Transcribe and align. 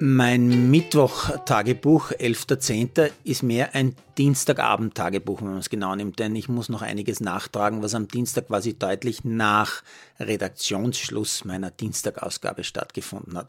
Mein 0.00 0.70
Mittwoch-Tagebuch, 0.70 2.12
11.10., 2.12 3.10
ist 3.24 3.42
mehr 3.42 3.74
ein 3.74 3.96
Dienstagabend-Tagebuch, 4.18 5.40
wenn 5.40 5.50
man 5.50 5.58
es 5.58 5.70
genau 5.70 5.94
nimmt, 5.94 6.18
denn 6.18 6.34
ich 6.34 6.48
muss 6.48 6.68
noch 6.68 6.82
einiges 6.82 7.20
nachtragen, 7.20 7.82
was 7.82 7.94
am 7.94 8.08
Dienstag 8.08 8.48
quasi 8.48 8.78
deutlich 8.78 9.24
nach 9.24 9.82
Redaktionsschluss 10.18 11.44
meiner 11.44 11.70
Dienstagausgabe 11.70 12.64
stattgefunden 12.64 13.38
hat. 13.38 13.48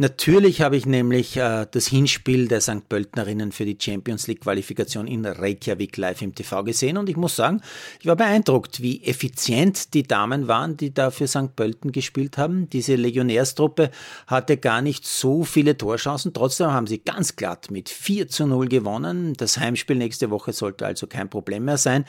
Natürlich 0.00 0.62
habe 0.62 0.78
ich 0.78 0.86
nämlich 0.86 1.36
äh, 1.36 1.66
das 1.70 1.86
Hinspiel 1.86 2.48
der 2.48 2.62
St. 2.62 2.88
Pöltnerinnen 2.88 3.52
für 3.52 3.66
die 3.66 3.76
Champions 3.78 4.28
League 4.28 4.40
Qualifikation 4.40 5.06
in 5.06 5.26
Reykjavik 5.26 5.94
live 5.98 6.22
im 6.22 6.34
TV 6.34 6.64
gesehen 6.64 6.96
und 6.96 7.10
ich 7.10 7.18
muss 7.18 7.36
sagen, 7.36 7.60
ich 8.00 8.06
war 8.06 8.16
beeindruckt, 8.16 8.80
wie 8.80 9.02
effizient 9.04 9.92
die 9.92 10.04
Damen 10.04 10.48
waren, 10.48 10.78
die 10.78 10.94
da 10.94 11.10
für 11.10 11.28
St. 11.28 11.54
Pölten 11.54 11.92
gespielt 11.92 12.38
haben. 12.38 12.70
Diese 12.70 12.94
Legionärstruppe 12.94 13.90
hatte 14.26 14.56
gar 14.56 14.80
nicht 14.80 15.06
so 15.06 15.44
viele 15.44 15.76
Torchancen, 15.76 16.32
trotzdem 16.32 16.68
haben 16.68 16.86
sie 16.86 17.00
ganz 17.00 17.36
glatt 17.36 17.70
mit 17.70 17.90
4 17.90 18.28
zu 18.28 18.46
0 18.46 18.68
gewonnen. 18.68 19.34
Das 19.34 19.58
Heimspiel 19.58 19.89
nächste 19.94 20.30
Woche 20.30 20.52
sollte 20.52 20.86
also 20.86 21.06
kein 21.06 21.30
Problem 21.30 21.64
mehr 21.64 21.78
sein. 21.78 22.04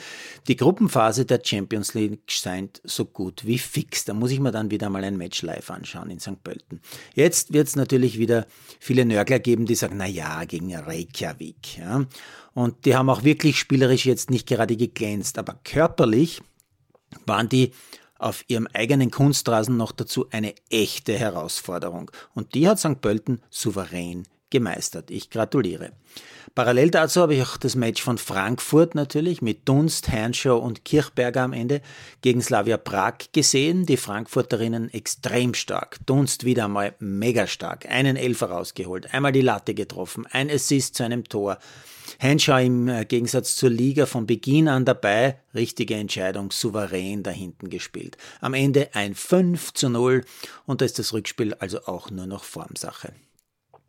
Die 0.48 0.56
Gruppenphase 0.56 1.26
der 1.26 1.42
Champions 1.44 1.94
League 1.94 2.20
scheint 2.28 2.82
so 2.84 3.06
gut 3.06 3.46
wie 3.46 3.58
fix. 3.58 4.06
Da 4.06 4.14
muss 4.14 4.32
ich 4.32 4.40
mir 4.40 4.52
dann 4.52 4.72
wieder 4.72 4.90
mal 4.90 5.04
ein 5.04 5.18
Match 5.18 5.42
live 5.42 5.70
anschauen 5.70 6.10
in 6.10 6.20
St. 6.20 6.44
Pölten. 6.44 6.82
Jetzt 7.14 7.54
wird 7.54 7.68
es 7.68 7.76
natürlich 7.76 8.18
wieder 8.18 8.46
viele 8.80 9.06
Nörgler 9.06 9.40
geben, 9.40 9.66
die 9.66 9.76
sagen, 9.76 9.98
na 9.98 10.08
ja, 10.08 10.46
gegen 10.46 10.76
Reykjavik. 10.76 11.78
Ja. 11.78 12.06
Und 12.54 12.86
die 12.86 12.96
haben 12.96 13.10
auch 13.10 13.24
wirklich 13.24 13.58
spielerisch 13.58 14.06
jetzt 14.06 14.30
nicht 14.30 14.48
gerade 14.48 14.76
geglänzt, 14.76 15.38
aber 15.38 15.60
körperlich 15.64 16.42
waren 17.26 17.50
die 17.50 17.72
auf 18.22 18.44
ihrem 18.48 18.68
eigenen 18.74 19.10
Kunstrasen 19.10 19.78
noch 19.78 19.92
dazu 19.92 20.28
eine 20.30 20.54
echte 20.70 21.18
Herausforderung. 21.18 22.12
Und 22.36 22.54
die 22.54 22.68
hat 22.68 22.80
St. 22.80 23.02
Pölten 23.02 23.42
souverän 23.50 24.28
gemeistert. 24.52 25.10
Ich 25.10 25.30
gratuliere. 25.30 25.92
Parallel 26.54 26.92
dazu 26.92 27.22
habe 27.22 27.36
ich 27.36 27.42
auch 27.42 27.56
das 27.56 27.76
Match 27.76 28.02
von 28.02 28.18
Frankfurt 28.18 28.94
natürlich 28.94 29.42
mit 29.42 29.70
Dunst, 29.70 30.10
Hernschow 30.10 30.62
und 30.62 30.84
Kirchberger 30.84 31.44
am 31.44 31.54
Ende 31.54 31.82
gegen 32.22 32.42
Slavia 32.42 32.76
Prag 32.78 33.14
gesehen. 33.32 33.86
Die 33.86 33.96
Frankfurterinnen 33.96 34.94
extrem 34.94 35.54
stark. 35.54 35.98
Dunst 36.06 36.44
wieder 36.44 36.66
einmal 36.66 36.94
mega 37.00 37.48
stark. 37.48 37.86
Einen 37.90 38.18
Elfer 38.18 38.48
rausgeholt, 38.48 39.14
einmal 39.14 39.32
die 39.32 39.42
Latte 39.42 39.74
getroffen, 39.74 40.28
ein 40.30 40.52
Assist 40.52 40.96
zu 40.96 41.04
einem 41.04 41.24
Tor. 41.24 41.58
Henshaw 42.20 42.64
im 42.64 42.90
äh, 42.90 43.06
Gegensatz 43.06 43.56
zur 43.56 43.70
Liga 43.70 44.06
von 44.06 44.28
Beginn 44.28 44.68
an 44.68 44.84
dabei, 44.84 45.40
richtige 45.56 45.96
Entscheidung, 45.96 46.52
souverän 46.52 47.24
dahinten 47.24 47.70
gespielt. 47.70 48.18
Am 48.42 48.54
Ende 48.54 48.90
ein 48.94 49.16
5 49.16 49.74
zu 49.74 49.90
0 49.90 50.26
und 50.66 50.82
da 50.82 50.86
ist 50.86 51.00
das 51.00 51.14
Rückspiel 51.14 51.54
also 51.56 51.86
auch 51.86 52.12
nur 52.12 52.28
noch 52.28 52.44
Formsache. 52.44 53.14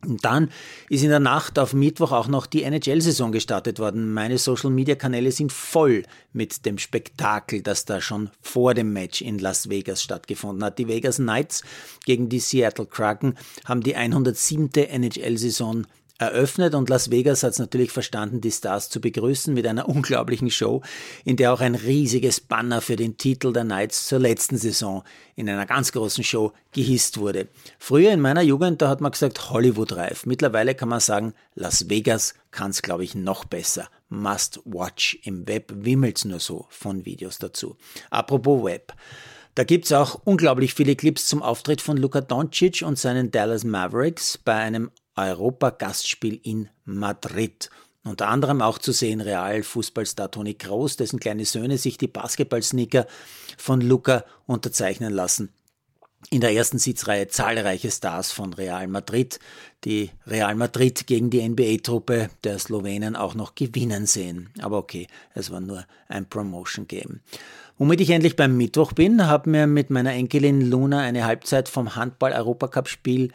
Und 0.04 0.24
dann 0.24 0.50
ist 0.88 1.04
in 1.04 1.10
der 1.10 1.20
Nacht 1.20 1.60
auf 1.60 1.74
Mittwoch 1.74 2.10
auch 2.10 2.26
noch 2.26 2.46
die 2.46 2.64
NHL-Saison 2.64 3.30
gestartet 3.30 3.78
worden. 3.78 4.12
Meine 4.12 4.36
Social-Media-Kanäle 4.36 5.30
sind 5.30 5.52
voll 5.52 6.02
mit 6.32 6.66
dem 6.66 6.78
Spektakel, 6.78 7.62
das 7.62 7.84
da 7.84 8.00
schon 8.00 8.30
vor 8.40 8.74
dem 8.74 8.92
Match 8.92 9.22
in 9.22 9.38
Las 9.38 9.68
Vegas 9.68 10.02
stattgefunden 10.02 10.64
hat. 10.64 10.78
Die 10.78 10.88
Vegas 10.88 11.16
Knights 11.16 11.62
gegen 12.04 12.28
die 12.28 12.40
Seattle 12.40 12.86
Kraken 12.86 13.36
haben 13.64 13.82
die 13.82 13.94
107. 13.94 14.70
NHL-Saison 14.74 15.86
eröffnet 16.22 16.74
und 16.74 16.88
Las 16.88 17.10
Vegas 17.10 17.42
hat 17.42 17.52
es 17.52 17.58
natürlich 17.58 17.90
verstanden, 17.90 18.40
die 18.40 18.50
Stars 18.50 18.88
zu 18.88 19.00
begrüßen 19.00 19.52
mit 19.52 19.66
einer 19.66 19.88
unglaublichen 19.88 20.50
Show, 20.50 20.82
in 21.24 21.36
der 21.36 21.52
auch 21.52 21.60
ein 21.60 21.74
riesiges 21.74 22.40
Banner 22.40 22.80
für 22.80 22.96
den 22.96 23.16
Titel 23.16 23.52
der 23.52 23.64
Knights 23.64 24.06
zur 24.06 24.18
letzten 24.18 24.56
Saison 24.56 25.02
in 25.34 25.48
einer 25.48 25.66
ganz 25.66 25.92
großen 25.92 26.24
Show 26.24 26.52
gehisst 26.72 27.18
wurde. 27.18 27.48
Früher 27.78 28.12
in 28.12 28.20
meiner 28.20 28.42
Jugend, 28.42 28.80
da 28.80 28.88
hat 28.88 29.00
man 29.00 29.12
gesagt 29.12 29.50
Hollywood 29.50 29.92
reif. 29.96 30.26
Mittlerweile 30.26 30.74
kann 30.74 30.88
man 30.88 31.00
sagen, 31.00 31.34
Las 31.54 31.88
Vegas 31.90 32.34
kann 32.50 32.70
es, 32.70 32.82
glaube 32.82 33.04
ich, 33.04 33.14
noch 33.14 33.44
besser. 33.44 33.88
Must 34.08 34.60
watch. 34.64 35.18
Im 35.24 35.48
Web 35.48 35.72
wimmelt's 35.74 36.24
nur 36.24 36.40
so 36.40 36.66
von 36.70 37.04
Videos 37.04 37.38
dazu. 37.38 37.76
Apropos 38.10 38.64
Web. 38.64 38.92
Da 39.54 39.64
gibt's 39.64 39.92
auch 39.92 40.20
unglaublich 40.24 40.72
viele 40.72 40.96
Clips 40.96 41.26
zum 41.26 41.42
Auftritt 41.42 41.82
von 41.82 41.98
Luka 41.98 42.22
Doncic 42.22 42.82
und 42.86 42.98
seinen 42.98 43.30
Dallas 43.30 43.64
Mavericks 43.64 44.38
bei 44.38 44.54
einem 44.54 44.90
Europa-Gastspiel 45.30 46.40
in 46.42 46.68
Madrid. 46.84 47.70
Unter 48.04 48.28
anderem 48.28 48.62
auch 48.62 48.78
zu 48.78 48.92
sehen 48.92 49.20
Real-Fußballstar 49.20 50.30
Toni 50.30 50.54
Kroos, 50.54 50.96
dessen 50.96 51.20
kleine 51.20 51.44
Söhne 51.44 51.78
sich 51.78 51.98
die 51.98 52.08
Basketballsneaker 52.08 53.06
von 53.56 53.80
Luca 53.80 54.24
unterzeichnen 54.46 55.12
lassen. 55.12 55.52
In 56.30 56.40
der 56.40 56.52
ersten 56.52 56.78
Sitzreihe 56.78 57.28
zahlreiche 57.28 57.90
Stars 57.90 58.30
von 58.30 58.52
Real 58.52 58.86
Madrid, 58.86 59.40
die 59.84 60.10
Real 60.26 60.54
Madrid 60.54 61.06
gegen 61.06 61.30
die 61.30 61.46
NBA-Truppe 61.48 62.30
der 62.44 62.58
Slowenen 62.58 63.16
auch 63.16 63.34
noch 63.34 63.54
gewinnen 63.54 64.06
sehen. 64.06 64.50
Aber 64.60 64.78
okay, 64.78 65.08
es 65.34 65.50
war 65.50 65.60
nur 65.60 65.84
ein 66.08 66.28
Promotion-Game. 66.28 67.20
Womit 67.78 68.00
ich 68.00 68.10
endlich 68.10 68.36
beim 68.36 68.56
Mittwoch 68.56 68.92
bin, 68.92 69.26
habe 69.26 69.50
mir 69.50 69.66
mit 69.66 69.90
meiner 69.90 70.12
Enkelin 70.12 70.60
Luna 70.60 71.00
eine 71.00 71.24
Halbzeit 71.24 71.68
vom 71.68 71.96
Handball-Europacup-Spiel 71.96 73.32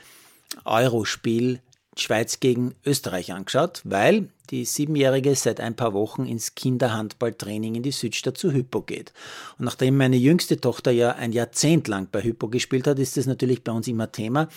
Eurospiel 0.63 1.61
Schweiz 1.99 2.39
gegen 2.39 2.75
Österreich 2.85 3.33
angeschaut, 3.33 3.81
weil 3.83 4.29
die 4.49 4.65
Siebenjährige 4.65 5.35
seit 5.35 5.59
ein 5.59 5.75
paar 5.75 5.93
Wochen 5.93 6.25
ins 6.25 6.55
Kinderhandballtraining 6.55 7.75
in 7.75 7.83
die 7.83 7.91
Südstadt 7.91 8.37
zu 8.37 8.51
Hypo 8.51 8.81
geht. 8.81 9.13
Und 9.57 9.65
nachdem 9.65 9.97
meine 9.97 10.15
jüngste 10.15 10.59
Tochter 10.59 10.91
ja 10.91 11.11
ein 11.11 11.31
Jahrzehnt 11.33 11.87
lang 11.87 12.07
bei 12.11 12.23
Hypo 12.23 12.47
gespielt 12.47 12.87
hat, 12.87 12.99
ist 12.99 13.17
das 13.17 13.25
natürlich 13.25 13.63
bei 13.63 13.71
uns 13.71 13.87
immer 13.87 14.11
Thema. 14.11 14.47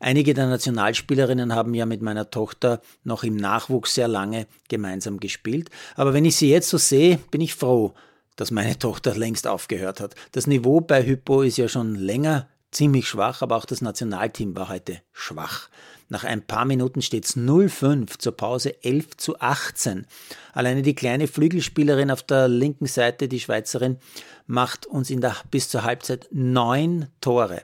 Einige 0.00 0.34
der 0.34 0.48
Nationalspielerinnen 0.48 1.54
haben 1.54 1.74
ja 1.74 1.86
mit 1.86 2.02
meiner 2.02 2.30
Tochter 2.30 2.80
noch 3.04 3.24
im 3.24 3.36
Nachwuchs 3.36 3.94
sehr 3.94 4.08
lange 4.08 4.46
gemeinsam 4.68 5.18
gespielt. 5.20 5.70
Aber 5.96 6.12
wenn 6.14 6.24
ich 6.24 6.36
sie 6.36 6.50
jetzt 6.50 6.68
so 6.68 6.78
sehe, 6.78 7.18
bin 7.30 7.40
ich 7.40 7.54
froh, 7.54 7.94
dass 8.36 8.50
meine 8.50 8.78
Tochter 8.78 9.16
längst 9.16 9.46
aufgehört 9.46 10.00
hat. 10.00 10.14
Das 10.32 10.46
Niveau 10.46 10.80
bei 10.80 11.04
Hypo 11.04 11.42
ist 11.42 11.58
ja 11.58 11.68
schon 11.68 11.94
länger 11.94 12.48
ziemlich 12.70 13.08
schwach, 13.08 13.42
aber 13.42 13.56
auch 13.56 13.64
das 13.64 13.80
Nationalteam 13.80 14.56
war 14.56 14.68
heute 14.68 15.00
schwach. 15.12 15.68
Nach 16.10 16.24
ein 16.24 16.42
paar 16.42 16.64
Minuten 16.64 17.02
steht 17.02 17.26
es 17.26 17.36
0-5, 17.36 18.18
zur 18.18 18.36
Pause 18.36 18.82
11 18.82 19.16
zu 19.18 19.40
18. 19.40 20.06
Alleine 20.54 20.82
die 20.82 20.94
kleine 20.94 21.28
Flügelspielerin 21.28 22.10
auf 22.10 22.22
der 22.22 22.48
linken 22.48 22.86
Seite, 22.86 23.28
die 23.28 23.40
Schweizerin, 23.40 23.98
macht 24.46 24.86
uns 24.86 25.10
in 25.10 25.20
der, 25.20 25.36
bis 25.50 25.68
zur 25.68 25.84
Halbzeit 25.84 26.28
neun 26.30 27.08
Tore. 27.20 27.62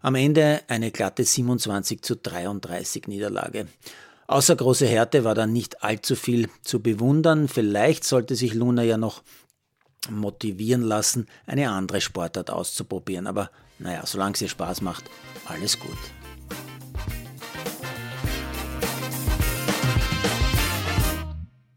Am 0.00 0.14
Ende 0.14 0.62
eine 0.68 0.90
glatte 0.90 1.22
27 1.22 2.02
zu 2.02 2.16
33 2.16 3.08
Niederlage. 3.08 3.66
Außer 4.26 4.56
große 4.56 4.86
Härte 4.86 5.24
war 5.24 5.34
dann 5.34 5.52
nicht 5.52 5.84
allzu 5.84 6.16
viel 6.16 6.48
zu 6.62 6.80
bewundern. 6.80 7.48
Vielleicht 7.48 8.04
sollte 8.04 8.34
sich 8.34 8.54
Luna 8.54 8.82
ja 8.82 8.96
noch 8.96 9.22
motivieren 10.10 10.82
lassen, 10.82 11.26
eine 11.46 11.70
andere 11.70 12.00
Sportart 12.00 12.50
auszuprobieren. 12.50 13.26
Aber 13.26 13.50
naja, 13.78 14.04
solange 14.06 14.34
es 14.34 14.42
ihr 14.42 14.48
Spaß 14.48 14.80
macht, 14.80 15.04
alles 15.46 15.78
gut. 15.78 15.98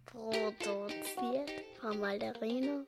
Produziert 0.05 1.51
von 1.79 1.99
Malderino 1.99 2.85